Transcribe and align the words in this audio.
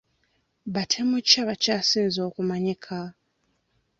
Batemu 0.73 1.17
ki 1.27 1.35
abakyasinze 1.43 2.19
okumanyika? 2.29 2.97